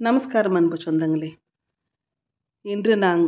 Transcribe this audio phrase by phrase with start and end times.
[0.00, 1.28] நமஸ்காரம் அன்பு சொந்தங்களே.
[2.64, 3.22] இன்று நான்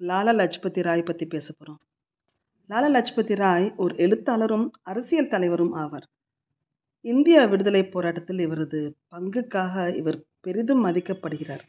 [0.00, 1.80] லாலா லஜ்பதி ராய் பற்றி பேச போகிறோம்
[2.70, 6.06] லாலா லஜ்பதி ராய் ஒரு எழுத்தாளரும் அரசியல் தலைவரும் ஆவார்.
[7.04, 11.64] இந்திய விடுதலை போராட்டத்தில் இவரது பங்குக்காக இவர் பெரிதும் மதிக்கப்படுகிறார்.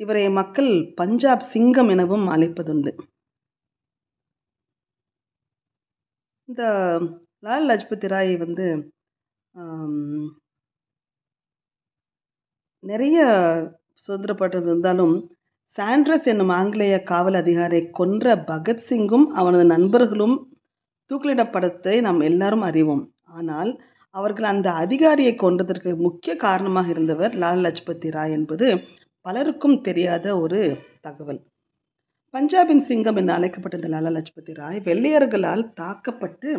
[0.00, 2.94] இவரை மக்கள் பஞ்சாப் சிங்கம் எனவும் அழைப்பதுண்டு.
[6.48, 6.62] இந்த
[7.44, 8.66] லாலா லஜ்பதி ராய் வந்து
[12.84, 13.18] நிறைய
[14.08, 15.14] சுதந்திர போராட்டம் இருந்தாலும்
[15.78, 20.36] சாண்ட்ரஸ் என்னும் ஆங்கிலேய காவல் அதிகாரியை கொன்ற பகத்சிங்கும் அவனது நண்பர்களும்
[21.10, 23.04] தூக்கிலிடப்படத்தை நாம் எல்லாரும் அறிவோம்.
[23.36, 23.70] ஆனால்
[24.14, 28.66] அவர்கள் அந்த அதிகாரியை கொன்றதற்கு முக்கிய காரணமாக இருந்தவர் லால் லஜ்பதி ராய் என்பது
[29.26, 30.60] பலருக்கும் தெரியாத ஒரு
[31.00, 31.40] தகவல்.
[32.34, 36.50] பஞ்சாபின் சிங்கம் என்று அழைக்கப்பட்ட இந்த லாலா லஜ்பதி ராய் வெள்ளையர்களால் தாக்கப்பட்டு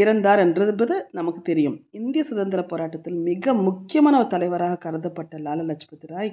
[0.00, 1.76] இறந்தார் என்றது நமக்கு தெரியும்.
[1.90, 6.32] இந்திய சுதந்திர போராட்டத்தில் மிக முக்கியமான ஒரு தலைவராக கருதப்பட்ட லாலா லஜ்பதி ராய்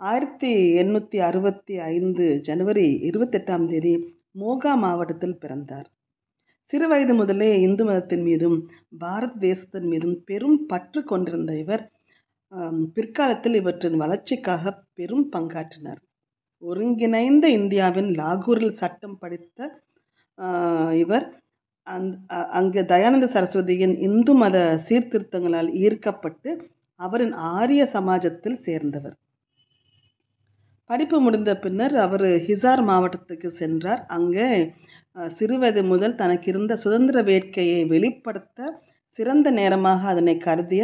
[0.00, 0.50] ஆயிரத்தி
[0.82, 3.92] எண்ணூற்றி அறுபத்தி ஐந்து ஜனவரி இருபத்தெட்டாம் தேதி
[4.40, 5.88] மோகா மாவட்டத்தில் பிறந்தார்.
[6.72, 8.56] சிறு வயது முதலே இந்து மதத்தின் மீதும்
[9.00, 11.84] பாரத் தேசத்தின் மீதும் பெரும் பற்று கொண்டிருந்த இவர்
[12.94, 16.00] பிற்காலத்தில் இவற்றின் வளர்ச்சிக்காக பெரும் பங்காற்றினார்.
[16.62, 19.58] ஒருங்கிணைந்த இந்தியாவின் லாகூரில் சட்டம் படித்த
[20.94, 21.26] இவர்
[21.94, 24.56] அந் அ- அங்கு தயானந்த சரஸ்வதியின் இந்து மத
[24.88, 26.50] சீர்திருத்தங்களால் ஈர்க்கப்பட்டு
[27.00, 29.16] அவரின் ஆரிய சமாஜத்தில் சேர்ந்தவர்.
[30.90, 34.02] படிப்பு முடிந்த பின்னர் அவர் ஹிசார் மாவட்டத்துக்கு சென்றார்.
[34.08, 34.46] அங்கே
[35.38, 38.58] சிறுவயது முதல் தனக்கு இருந்த சுதந்திர வேட்கையை வெளிப்படுத்த
[39.18, 40.82] சிறந்த நேரமாக அதனை கருதிய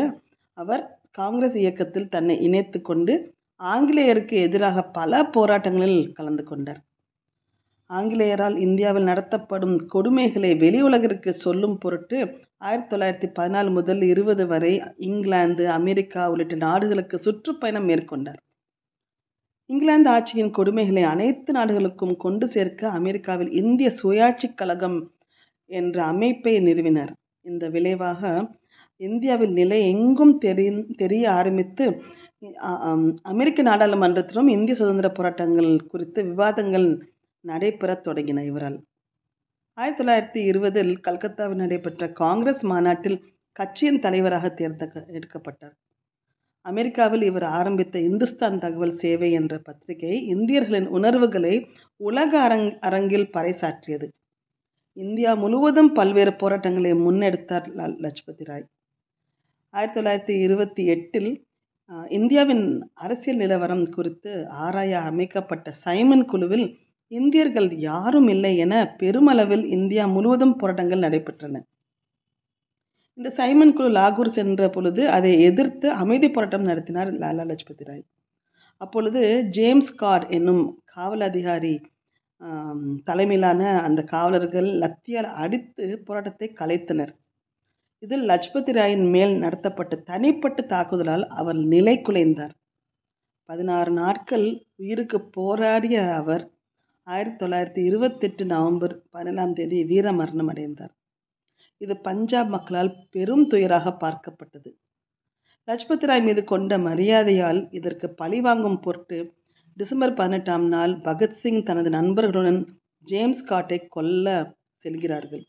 [0.59, 3.15] அவர் காங்கிரஸ் இயக்கத்தில் தன்னை இணைத்து கொண்டு
[3.61, 6.81] ஆங்கிலேயருக்கு எதிராக பல போராட்டங்களில் கலந்து கொண்டார்.
[7.99, 12.19] ஆங்கிலேயரால் இந்தியாவில் நடத்தப்படும் கொடுமைகளை வெளி உலகிற்கு சொல்லும் பொருட்டு
[12.67, 14.73] ஆயிரத்தி தொள்ளாயிரத்தி பதினாலு முதல் இருபது வரை
[15.09, 18.41] இங்கிலாந்து அமெரிக்கா உள்ளிட்ட நாடுகளுக்கு சுற்றுப்பயணம் மேற்கொண்டார்.
[19.71, 24.99] இங்கிலாந்து ஆட்சியின் கொடுமைகளை அனைத்து நாடுகளுக்கும் கொண்டு சேர்க்க அமெரிக்காவில் இந்திய சுயாட்சி கழகம்
[25.71, 27.13] என்ற அமைப்பை நிறுவினார்.
[27.45, 28.23] இந்த விளைவாக
[29.01, 31.87] இந்தியாவில் நிலை எங்கும் தெரி தெரிய ஆரம்பித்து
[33.33, 36.89] அமெரிக்க நாடாளுமன்றத்திலும் இந்திய சுதந்திர போராட்டங்கள் குறித்து விவாதங்கள்
[37.51, 38.79] நடைபெறத் தொடங்கின இவரால்.
[39.79, 43.19] ஆயிரத்தி தொள்ளாயிரத்தி இருபதில் கல்கத்தாவில் நடைபெற்ற காங்கிரஸ் மாநாட்டில்
[43.53, 45.75] கட்சியின் தலைவராக தேர்ந்தெடுக்க எடுக்கப்பட்டார்.
[46.61, 51.55] அமெரிக்காவில் இவர் ஆரம்பித்த இந்துஸ்தான் தகவல் சேவை என்ற பத்திரிகை இந்தியர்களின் உணர்வுகளை
[51.97, 54.07] உலக அரங் அரங்கில் பறைசாற்றியது.
[54.93, 58.65] இந்தியா முழுவதும் பல்வேறு போராட்டங்களை முன்னெடுத்தார் லால் லஜ்பதி ராய்.
[59.75, 61.31] ஆயிரத்தி தொள்ளாயிரத்தி இருபத்தி எட்டில்
[62.09, 66.67] இந்தியாவின் அரசியல் நிலவரம் குறித்து ஆராய அமைக்கப்பட்ட சைமன் குழுவில்
[67.19, 71.55] இந்தியர்கள் யாரும் இல்லை என பெருமளவில் இந்தியா முழுவதும் போராட்டங்கள் நடைபெற்றன.
[73.19, 78.05] இந்த சைமன் குழு லாகூர் சென்ற பொழுது அதை எதிர்த்து அமைதி போராட்டம் நடத்தினார் லாலா லஜ்பதி ராய்.
[78.81, 79.21] அப்பொழுது
[79.57, 80.65] ஜேம்ஸ் கார்ட் என்னும்
[80.95, 81.75] காவல் அதிகாரி
[83.09, 87.13] தலைமையிலான அந்த காவலர்கள் லத்தியால் அடித்து போராட்டத்தை கலைத்தனர்.
[88.03, 92.55] இதில் லஜ்பதி ராயின் மேல் நடத்தப்பட்ட தனிப்பட்ட தாக்குதலால் அவர் நிலை குலைந்தார்.
[93.49, 94.47] பதினாறு நாட்கள்
[94.81, 96.45] உயிருக்கு போராடிய அவர்
[97.07, 100.93] ஆயிரத்தி தொள்ளாயிரத்தி இருபத்தெட்டு நவம்பர் பதினேழாம் தேதி வீரமரணம் அடைந்தார்.
[101.77, 104.71] இது பஞ்சாப் மக்களால் பெரும் துயராக பார்க்கப்பட்டது.
[105.69, 109.19] லஜ்பத் ராய் மீது கொண்ட மரியாதையால் இதற்கு பழிவாங்கும் பொருட்டு
[109.77, 112.61] டிசம்பர் பதினெட்டாம் நாள் பகத்சிங் தனது நண்பர்களுடன்
[113.05, 115.45] ஜேம்ஸ் ஸ்காட்டை கொல்ல செல்கிறார்கள்.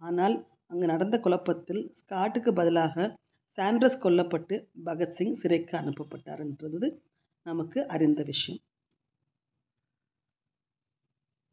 [0.00, 3.16] ஆனால் அங்கு நடந்த குழப்பத்தில் ஸ்காட்டுக்கு பதிலாக
[3.58, 6.88] சாண்ட்ரஸ் கொல்லப்பட்டு பகத்சிங் சிறைக்கு அனுப்பப்பட்டார் என்றது
[7.46, 8.62] நமக்கு அறிந்த விஷயம்.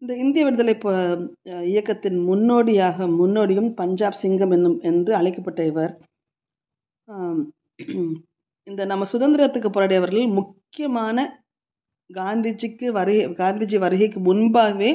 [0.05, 1.29] இந்த இந்திய விடுதலை போ-
[1.63, 5.93] இயக்கத்தின் முன்னோடியாக முன்னோடியும் பஞ்சாப் சிங்கம் என்னும் என்று அழைக்கப்பட்ட இவர்
[8.67, 11.17] இந்த நம்ம சுதந்திரத்துக்கு போராடியவர்கள் முக்கியமான
[12.09, 14.91] காந்திஜிக்கு வருகை காந்திஜி வருகைக்கு முன்பாகவே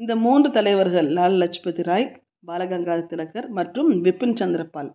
[0.00, 2.06] இந்த மூன்று தலைவர்கள் லால் லஜ்பதி ராய்
[2.46, 4.90] பாலகங்காதர் திலகர் மற்றும் பிபின் சந்திரபால்.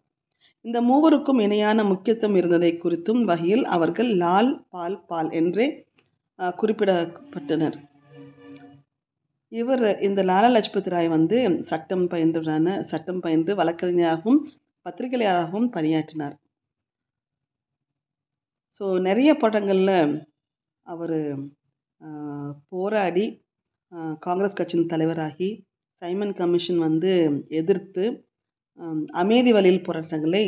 [0.65, 5.67] இந்த மூவருக்கும் இணையான முக்கியத்துவம் இருந்ததை குறித்தும் வகையில் அவர்கள் லால் பால் பால் என்றே
[6.39, 7.77] குறிப்பிடப்பட்டனர்.
[9.51, 11.37] இவர் இந்த லாலா லஜ்பத் ராய் வந்து
[11.69, 14.41] சட்டம் பயின்றவரான சட்டம் பயின்று வழக்கறிஞராகவும்
[14.85, 16.35] பத்திரிகையாளராகவும் பணியாற்றினார்.
[18.81, 19.95] ஸோ நிறைய படங்களில்
[20.87, 21.17] அவர்
[22.71, 23.25] போராடி
[24.21, 25.49] காங்கிரஸ் கட்சியின் தலைவராகி
[26.01, 27.11] சைமன் கமிஷன் வந்து
[27.61, 28.03] எதிர்த்து
[29.15, 30.45] அமைதி வழியில் போராட்டங்களை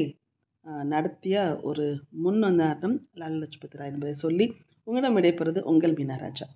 [0.86, 1.86] நடத்திய ஒரு
[2.24, 4.46] முன் உதாரணம் லாலா லஜ்பத் ராய் என்பதை சொல்லி
[4.88, 6.48] உங்களிடம் விடைபெறுவது உங்கள் மீனாராஜா